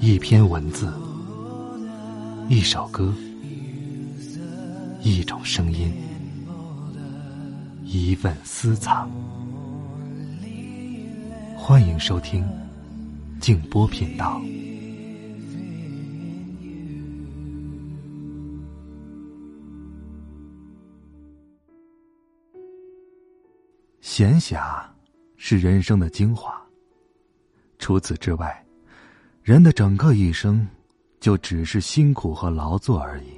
[0.00, 0.92] 一篇文字，
[2.48, 3.12] 一首歌，
[5.02, 5.92] 一种声音，
[7.82, 9.10] 一份私藏。
[11.56, 12.48] 欢迎收听
[13.40, 14.40] 静波频道。
[24.00, 24.80] 闲暇
[25.36, 26.56] 是人生的精华。
[27.80, 28.64] 除此之外，
[29.48, 30.68] 人的整个一生
[31.20, 33.28] 就只是辛苦和劳作而已。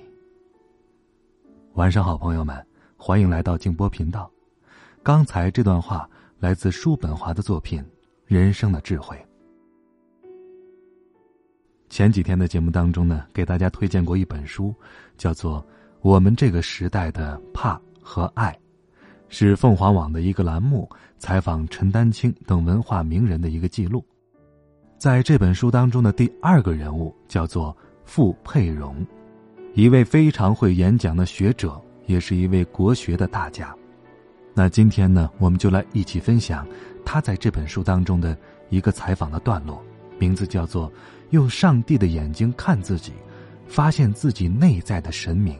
[1.74, 4.28] 晚上好，朋友们，欢迎来到静波频道。
[5.04, 6.10] 刚才这段话
[6.41, 7.80] 来自叔本华的作品
[8.27, 9.16] 《人生的智慧》。
[11.88, 14.74] 前几天的节目当中呢，给大家推荐过一本书，
[15.16, 15.62] 叫做
[16.01, 18.51] 《我们这个时代的怕和爱》，
[19.29, 24.04] 是凤凰网的一个栏目采访陈丹青等文化名人的一个记录。
[25.00, 28.95] 在这本书当中的第二个人物叫做傅佩荣，
[29.73, 33.74] 一位非常会演讲的学者，也是一位国学的大家。
[34.52, 36.68] 那今天呢，我们就来一起分享
[37.02, 38.37] 他在这本书当中的
[38.68, 39.82] 一个采访的段落，
[40.18, 40.92] 名字叫做
[41.32, 43.14] “用上帝的眼睛看自己，
[43.66, 45.57] 发现自己内在的神明”。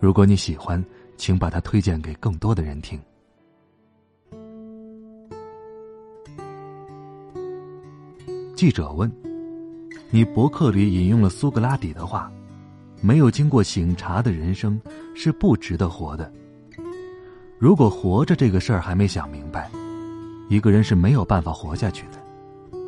[0.00, 0.82] 如果你喜欢，
[1.18, 2.98] 请把它推荐给更多的人听。
[8.56, 9.12] 记者问
[10.08, 12.32] ：“你博客里引用了苏格拉底的话，
[13.02, 14.80] 没有经过醒察的人生
[15.14, 16.32] 是不值得活的。
[17.58, 19.70] 如果活着这个事儿还没想明白，
[20.48, 22.12] 一个人是没有办法活下去的。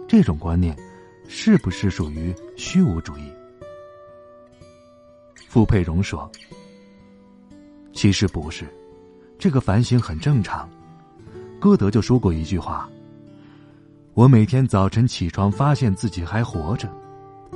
[0.08, 0.74] 这种观念
[1.28, 3.30] 是不是属于虚无主义？”
[5.48, 6.30] 傅佩荣说
[7.92, 8.64] ：“其实不是，
[9.38, 10.66] 这个反省很正常。
[11.60, 12.88] 歌德就说过一句话。”
[14.18, 16.90] 我每天早晨起床，发现自己还活着，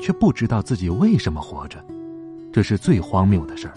[0.00, 1.84] 却不知道自己为什么活着，
[2.52, 3.74] 这是最荒谬的事儿。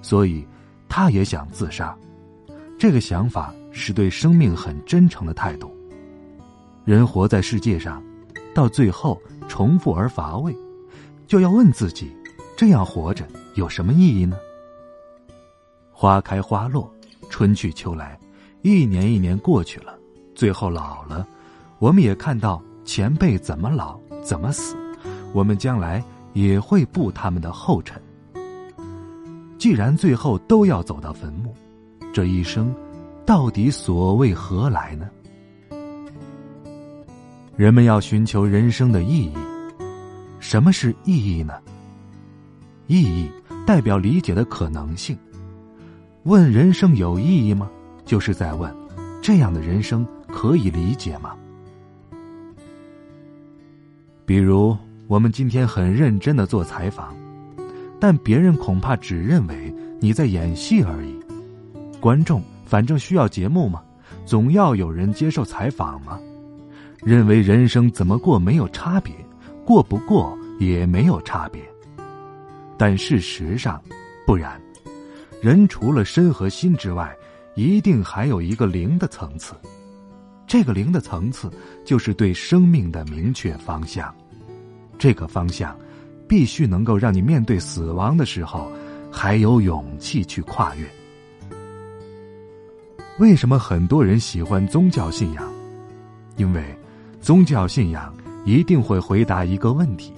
[0.00, 0.46] 所以，
[0.88, 1.92] 他也想自杀。
[2.78, 5.74] 这个想法是对生命很真诚的态度。
[6.84, 8.00] 人活在世界上，
[8.54, 10.54] 到最后重复而乏味，
[11.26, 12.14] 就要问自己：
[12.56, 13.26] 这样活着
[13.56, 14.36] 有什么意义呢？
[15.90, 16.88] 花开花落，
[17.28, 18.16] 春去秋来，
[18.62, 19.98] 一年一年过去了，
[20.32, 21.26] 最后老了。
[21.80, 24.76] 我们也看到前辈怎么老怎么死，
[25.32, 26.04] 我们将来
[26.34, 28.00] 也会步他们的后尘。
[29.58, 31.54] 既然最后都要走到坟墓，
[32.12, 32.74] 这一生
[33.24, 35.08] 到底所为何来呢？
[37.56, 39.32] 人们要寻求人生的意义。
[40.38, 41.54] 什么是意义呢？
[42.88, 43.30] 意义
[43.66, 45.16] 代表理解的可能性。
[46.24, 47.70] 问人生有意义吗？
[48.04, 48.70] 就是在问，
[49.22, 51.34] 这样的人生可以理解吗？
[54.30, 57.12] 比如，我们今天很认真的做采访，
[57.98, 61.18] 但别人恐怕只认为你在演戏而已。
[61.98, 63.82] 观众反正需要节目嘛，
[64.24, 66.16] 总要有人接受采访嘛。
[67.02, 69.12] 认为人生怎么过没有差别，
[69.64, 71.60] 过不过也没有差别。
[72.78, 73.82] 但事实上，
[74.24, 74.62] 不然。
[75.42, 77.12] 人除了身和心之外，
[77.56, 79.56] 一定还有一个灵的层次。
[80.50, 81.48] 这个零的层次，
[81.84, 84.12] 就是对生命的明确方向。
[84.98, 85.78] 这个方向，
[86.26, 88.68] 必须能够让你面对死亡的时候，
[89.12, 90.84] 还有勇气去跨越。
[93.20, 95.48] 为什么很多人喜欢宗教信仰？
[96.36, 96.76] 因为，
[97.20, 98.12] 宗教信仰
[98.44, 100.12] 一定会回答一个问题：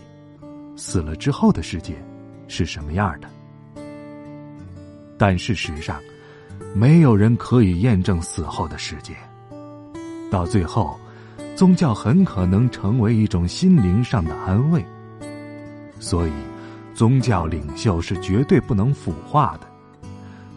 [0.77, 1.95] 死了之后的世界
[2.49, 3.29] 是什么样的？
[5.19, 6.01] 但事实上，
[6.75, 9.15] 没有人可以验证死后的世界。
[10.33, 10.99] 到最后，
[11.55, 14.83] 宗教很可能成为一种心灵上的安慰。
[16.01, 16.33] 所以，
[16.95, 19.69] 宗教领袖是绝对不能腐化的。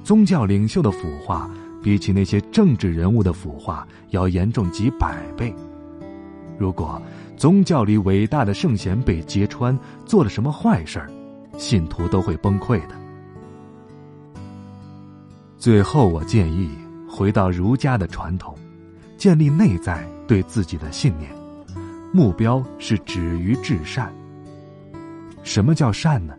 [0.01, 1.49] 宗教领袖的腐化，
[1.83, 5.53] 比起那些政治人物的腐化要严重几百倍。
[6.57, 7.01] 如果
[7.35, 11.11] 宗教里伟大的圣贤被揭穿做了什么坏事儿，
[11.57, 12.95] 信徒都会崩溃的。
[15.57, 16.69] 最后，我建议
[17.09, 18.57] 回到儒家的传统。
[19.25, 21.31] 建立内在对自己的信念，
[22.13, 24.13] 目标是止于至善。
[25.41, 26.35] 什么叫善呢？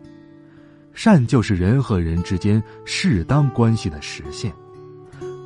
[0.93, 4.53] 善就是人和人之间适当关系的实现。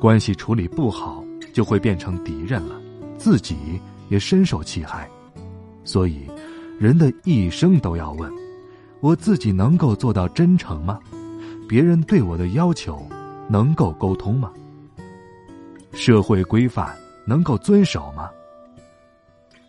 [0.00, 2.80] 关系处理不好，就会变成敌人了，
[3.18, 3.56] 自己
[4.08, 5.10] 也深受其害。
[5.82, 6.30] 所以，
[6.78, 8.32] 人的一生都要问：
[9.00, 11.00] 我自己能够做到真诚吗？
[11.68, 13.04] 别人对我的要求
[13.48, 14.52] 能够沟通吗？
[15.92, 16.96] 社会规范。
[17.24, 18.30] 能够遵守吗？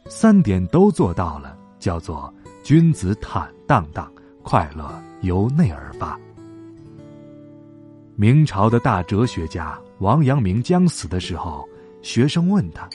[0.08, 2.34] 三点都做到了，叫做
[2.64, 4.12] “君子坦荡荡，
[4.44, 6.20] 快乐由内而发”。
[8.16, 11.68] 明朝的大哲学家王阳明将死的时候，
[12.02, 12.88] 学生问他：“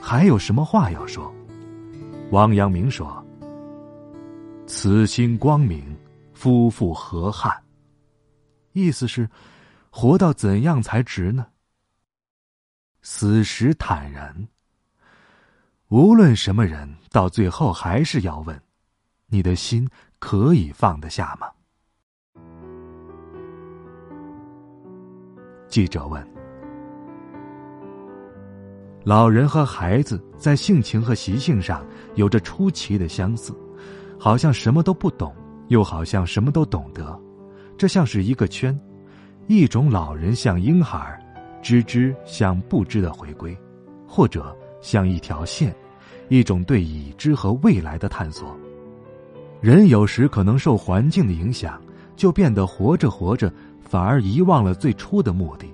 [0.00, 1.32] 还有什么话要说？”
[2.32, 3.24] 王阳明说
[4.66, 5.84] ：“此心光明，
[6.32, 7.54] 夫复何憾？”
[8.72, 9.28] 意思是，
[9.90, 11.46] 活到怎样才值呢？
[13.06, 14.34] 死时坦然。
[15.88, 18.58] 无论什么人，到最后还是要问：
[19.26, 19.86] 你的心
[20.18, 21.46] 可以放得下吗？
[25.68, 26.26] 记者问：
[29.04, 33.54] 老人和孩子在性情和习性上有着出奇的相似，
[34.18, 35.36] 好像什么都不懂，
[35.68, 37.20] 又好像什么都懂得。
[37.76, 38.74] 这像是一个圈，
[39.46, 41.20] 一种老人像婴孩。
[41.64, 43.56] 知之向不知的回归，
[44.06, 45.74] 或者像一条线，
[46.28, 48.54] 一种对已知和未来的探索。
[49.62, 51.80] 人有时可能受环境的影响，
[52.16, 53.50] 就变得活着活着，
[53.80, 55.66] 反而遗忘了最初的目的。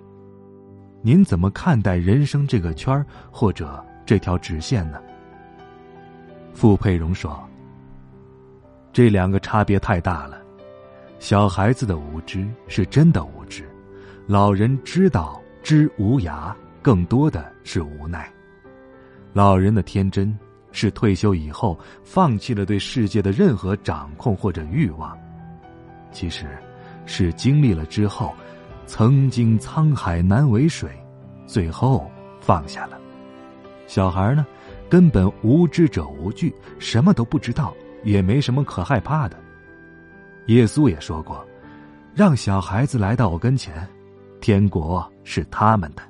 [1.03, 5.01] 您怎么看待人生这个圈儿或者这条直线呢？
[6.55, 7.37] 傅佩荣说
[8.93, 10.41] ：“这两个差别太大了。
[11.19, 13.69] 小孩子的无知是真的无知，
[14.29, 18.31] 老人知道。”知无涯，更多的是无奈。
[19.33, 20.37] 老人的天真，
[20.73, 25.17] 是退休以后放弃了对世界的任何掌控或者欲望。
[26.11, 26.47] 其实，
[27.07, 28.35] 是经历了之后，
[28.87, 30.91] 曾经沧海难为水，
[31.47, 32.11] 最后
[32.41, 32.99] 放下了。
[33.87, 34.45] 小孩呢，
[34.89, 39.37] 根本无知者无惧，什么都不知道，也没什么可害怕的。
[40.47, 41.47] 耶稣也说过
[42.15, 43.87] ：“让小孩子来到我跟前。”
[44.41, 46.03] 天国是他们的。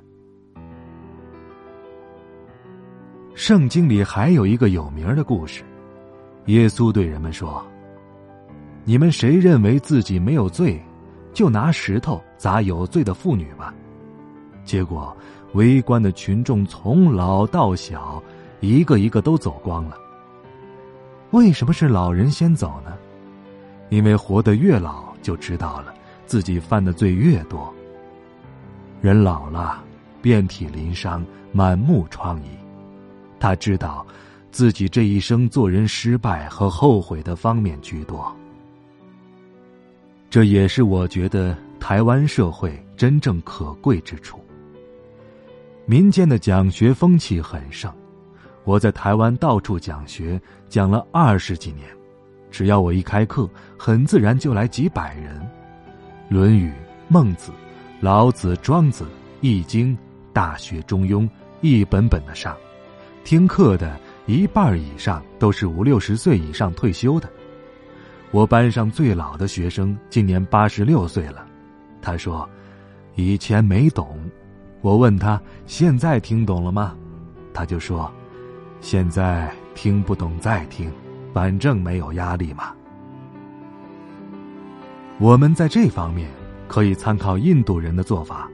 [3.35, 5.63] 圣经里还有一个有名的故事，
[6.45, 7.65] 耶稣对人们说
[8.83, 10.81] ：“你们谁认为自己没有罪，
[11.33, 13.73] 就拿石头砸有罪的妇女吧。”
[14.63, 15.15] 结果
[15.53, 18.21] 围观的群众从老到小，
[18.59, 19.97] 一个一个都走光了。
[21.31, 22.93] 为什么是老人先走呢？
[23.89, 25.93] 因为活得越老，就知道了
[26.25, 27.73] 自己犯的罪越多。
[29.01, 29.83] 人老了，
[30.21, 32.43] 遍体鳞伤，满目疮痍。
[33.39, 34.05] 他知道，
[34.51, 38.31] 自己这一生做人失败和后悔的方面居多。
[40.29, 44.39] 这也是我觉得台湾社会真正可贵之处。
[45.87, 47.91] 民间的讲学风气很盛，
[48.65, 50.39] 我在台湾到处讲学，
[50.69, 51.87] 讲了二十几年。
[52.51, 53.49] 只要我一开课，
[53.79, 55.39] 很自然就来几百人，
[56.29, 56.69] 《论语》
[57.07, 57.51] 《孟子》。
[58.01, 59.05] 老子、庄子、
[59.41, 59.95] 易经、
[60.33, 61.29] 大学、中庸，
[61.61, 62.57] 一本本的上。
[63.23, 63.95] 听课的
[64.25, 67.29] 一半以上都是五六十岁以上退休的。
[68.31, 71.45] 我班上最老的学生今年八十六岁了。
[72.01, 72.49] 他说
[73.13, 74.19] ：“以前没懂。”
[74.81, 76.95] 我问他：“现在听懂了吗？”
[77.53, 78.11] 他就说
[78.81, 80.91] ：“现在听不懂再听，
[81.35, 82.73] 反正没有压力嘛。”
[85.21, 86.40] 我们在这方面。
[86.71, 88.49] 可以参考印度人的做法，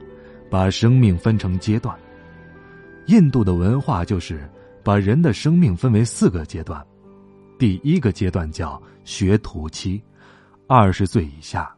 [0.50, 1.96] 把生命分成阶段。
[3.06, 4.50] 印度的文化就是
[4.82, 6.84] 把人的生命分为四个阶段，
[7.60, 10.02] 第一个阶段叫学徒期，
[10.66, 11.72] 二十岁以下；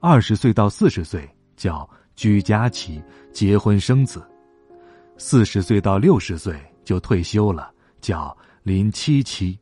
[0.00, 1.86] 二十岁到四十岁叫
[2.16, 4.20] 居家期，结婚生子；
[5.18, 9.58] 四十岁到六十岁就退休了，叫林七期，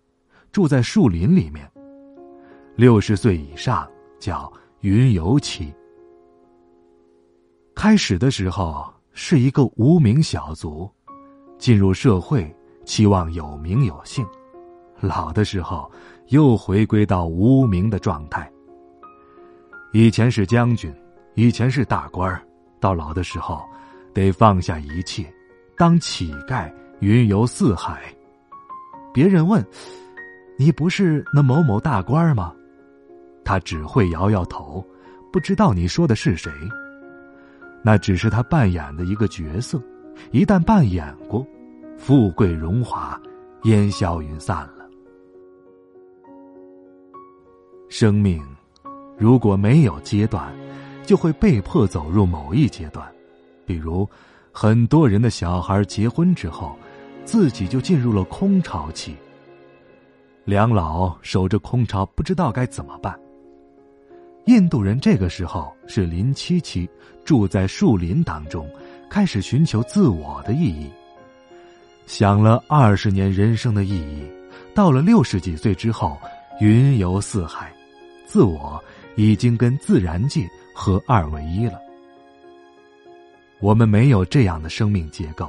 [0.52, 1.67] 住在树林里面；
[2.76, 4.50] 六十岁以上叫
[4.83, 5.75] 云游期。
[7.83, 10.89] 开始的时候是一个无名小卒，
[11.59, 12.49] 进入社会
[12.85, 14.25] 期望有名有姓，
[15.01, 15.91] 老的时候
[16.29, 18.49] 又回归到无名的状态。
[19.93, 20.95] 以前是将军，
[21.35, 22.41] 以前是大官
[22.79, 23.61] 到老的时候
[24.15, 25.27] 得放下一切，
[25.77, 28.01] 当乞丐云游四海。
[29.12, 29.61] 别人问
[30.57, 32.55] ：“你不是那某某大官吗？”
[33.45, 34.87] 他只会摇摇头，
[35.33, 36.49] 不知道你说的是谁。
[37.83, 39.83] 那只是他扮演的一个角色，
[40.31, 41.47] 一旦扮演过，
[41.99, 43.21] 富贵荣华
[43.65, 44.89] 烟消云散了。
[47.89, 48.43] 生命
[49.19, 50.53] 如果没有阶段，
[51.05, 53.07] 就会被迫走入某一阶段。
[53.67, 54.09] 比如，
[54.53, 56.77] 很多人的小孩结婚之后，
[57.25, 59.17] 自己就进入了空巢期。
[60.45, 63.19] 两老守着空巢，不知道该怎么办。
[64.47, 66.89] 印度人这个时候是林七期，
[67.25, 68.69] 住在树林当中，
[69.09, 70.91] 开始寻求自我的意义。
[72.07, 74.27] 想了二十年人生的意义，
[74.75, 76.19] 到了六十几岁之后，
[76.61, 77.73] 云游四海，
[78.27, 78.83] 自我
[79.15, 81.81] 已经跟自然界合二为一了。
[83.61, 85.49] 我们没有这样的生命结构，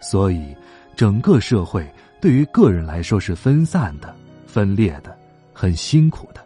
[0.00, 0.56] 所以
[0.96, 1.88] 整个社会
[2.20, 4.12] 对于个人来说是分散的、
[4.44, 5.16] 分裂的，
[5.52, 6.44] 很辛苦的。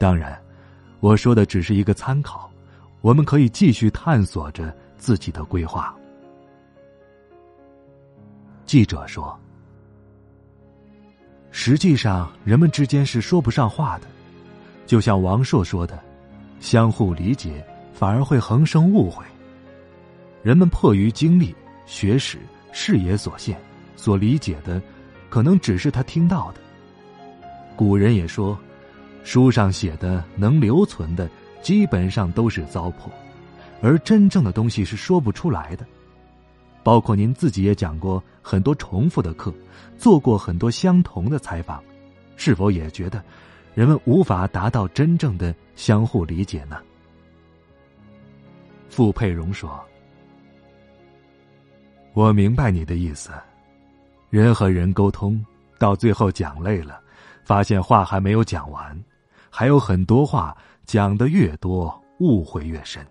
[0.00, 0.36] 当然，
[1.00, 2.50] 我说的只是一个参考，
[3.00, 5.94] 我们可以继续探索着自己的规划。
[8.66, 9.38] 记者说
[11.50, 14.06] ：“实际上，人们之间是说不上话的，
[14.86, 15.98] 就像王朔说的，
[16.60, 17.64] 相互理解
[17.94, 19.24] 反而会横生误会。
[20.42, 21.54] 人们迫于经历、
[21.86, 22.38] 学识、
[22.72, 23.58] 视野所限，
[23.96, 24.82] 所理解的，
[25.30, 26.60] 可能只是他听到的。
[27.76, 28.58] 古人也说，
[29.28, 31.28] 书上写的能留存的，
[31.60, 33.10] 基本上都是糟粕，
[33.82, 35.84] 而真正的东西是说不出来的。”
[36.82, 39.52] 包括您自己也讲过很多重复的课，
[39.98, 41.84] 做过很多相同的采访，
[42.36, 43.22] 是否也觉得
[43.74, 46.78] 人们无法达到真正的相互理解呢？
[48.88, 49.78] 傅佩荣说
[52.16, 53.28] ：“我明白你的意思，
[54.30, 55.44] 人和人沟通
[55.78, 56.98] 到最后讲累了，
[57.44, 58.98] 发现话还没有讲完，
[59.50, 63.04] 还有很多话讲的越多，误会越深。”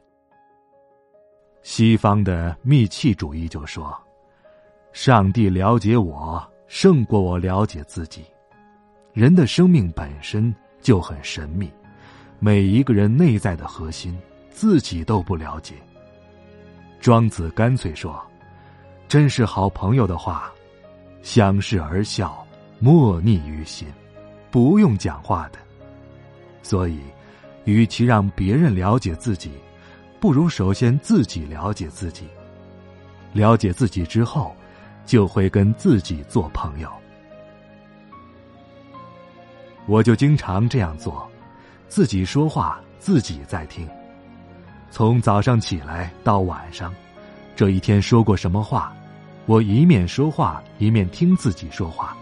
[1.63, 3.93] 西方的密契主义就说
[4.93, 8.23] ：“上帝了解我胜过我了解自己。
[9.13, 11.69] 人的生命本身就很神秘，
[12.39, 14.17] 每一个人内在的核心
[14.49, 15.75] 自己都不了解。”
[17.01, 18.19] 庄子干脆说
[19.07, 20.51] ：“真是好朋友的话，
[21.21, 22.45] 相视而笑，
[22.79, 23.87] 莫逆于心，
[24.49, 25.59] 不用讲话的。
[26.67, 26.99] 所以，
[27.63, 29.51] 与其让别人了解自己。”
[30.19, 32.25] 不如首先自己了解自己，
[33.33, 34.53] 了解自己之后，
[35.05, 36.91] 就会跟自己做朋友。
[39.85, 41.29] 我就经常这样做，
[41.87, 43.87] 自己说话，自己在听。
[44.89, 46.91] 从早上起来到晚上，
[47.55, 48.91] 这一天说过什么话，
[49.45, 52.17] 我一面说话一面听自己说话。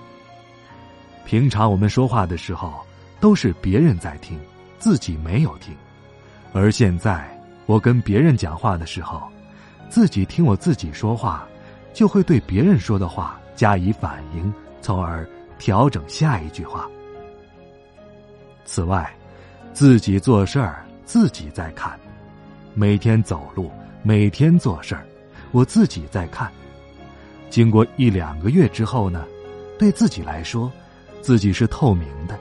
[1.23, 2.84] 平常我们说话的时候，
[3.19, 4.39] 都是别人在听，
[4.79, 5.74] 自己没有听，
[6.53, 7.31] 而现在。
[7.67, 9.24] 我跟别人讲话的时候，
[9.89, 11.48] 自己听我自己说话，
[11.95, 14.53] 就会对别人说的话加以反应，
[14.84, 16.88] 从而调整下一句话。
[18.65, 19.12] 此外，
[19.74, 22.00] 自己做事儿自己在看，
[22.75, 23.72] 每天走路，
[24.03, 25.03] 每天做事儿，
[25.51, 26.51] 我自己在看。
[27.50, 29.25] 经过一两个月之后呢，
[29.79, 30.72] 对自己来说，
[31.19, 32.39] 自己是透明的。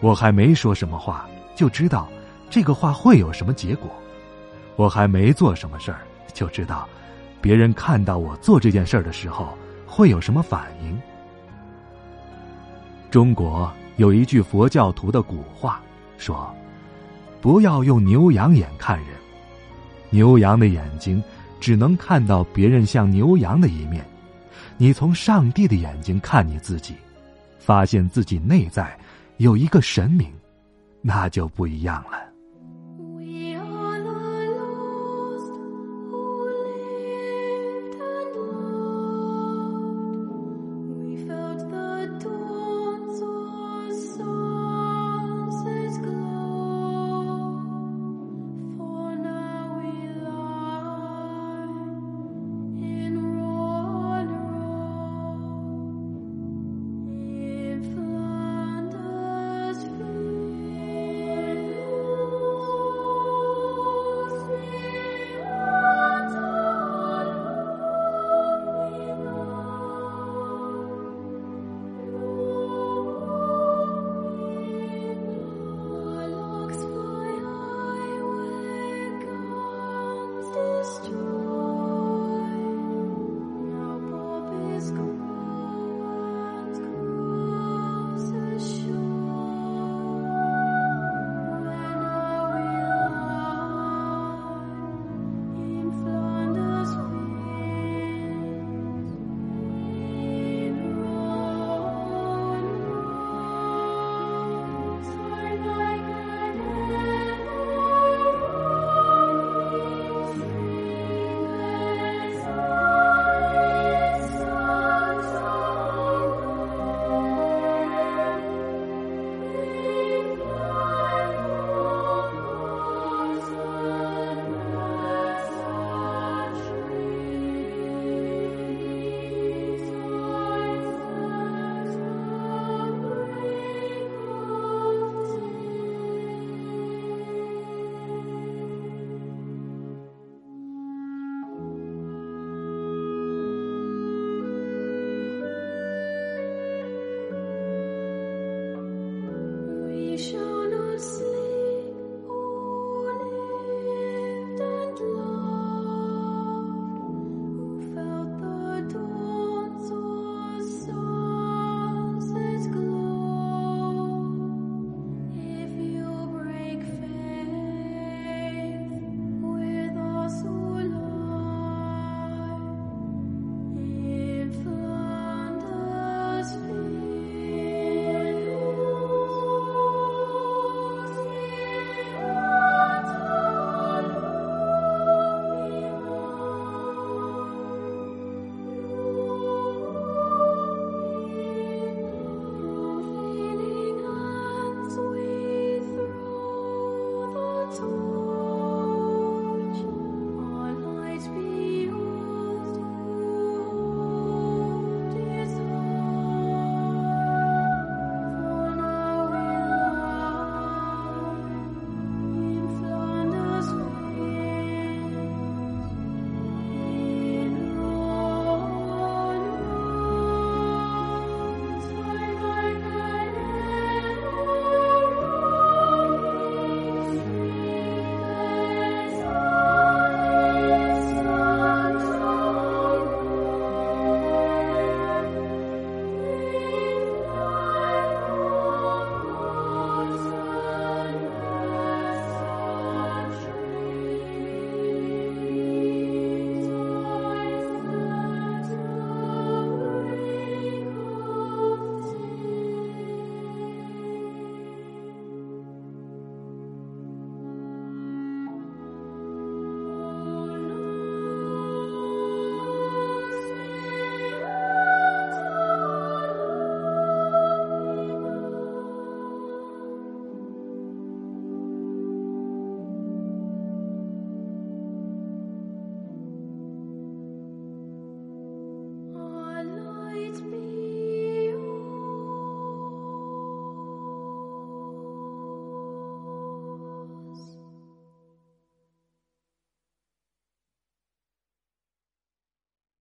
[0.00, 2.08] 我还没说什么话，就知道。
[2.50, 3.90] 这个话会有什么结果？
[4.76, 6.00] 我还没做什么事儿，
[6.32, 6.88] 就知道
[7.42, 9.52] 别人看到我做这件事儿的时候
[9.86, 10.98] 会有什么反应。
[13.10, 15.78] 中国有一句佛教徒的古话
[16.16, 16.50] 说
[17.42, 19.08] ：“不要用牛羊眼看人，
[20.08, 21.22] 牛羊的眼睛
[21.60, 24.02] 只能看到别人像牛羊的一面。
[24.78, 26.94] 你从上帝的眼睛看你自己，
[27.58, 28.96] 发现自己内在
[29.38, 30.32] 有一个神明，
[31.00, 32.26] 那就不一样了。”